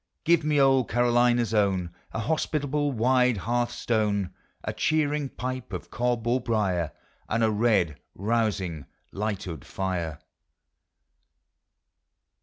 Give 0.23 0.43
me 0.43 0.59
old 0.59 0.89
Carolina's 0.89 1.53
own, 1.53 1.91
A 2.11 2.21
hospitable 2.21 2.91
wide 2.91 3.37
hearthstone, 3.37 4.33
A 4.63 4.73
cheering 4.73 5.29
pipe 5.29 5.71
of 5.73 5.91
cob 5.91 6.25
or 6.25 6.41
briar, 6.41 6.91
And 7.29 7.43
a 7.43 7.51
red, 7.51 7.99
rousing 8.15 8.87
light'ood 9.13 9.63
fire. 9.63 10.17